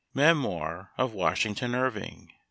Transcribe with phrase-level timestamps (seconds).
[0.15, 2.33] Memoir of Washington Irving.